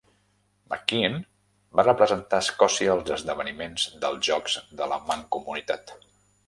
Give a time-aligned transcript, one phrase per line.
[0.71, 1.17] McKean
[1.81, 5.97] va representar Escòcia als esdeveniments dels Jocs de la Mancomunitat.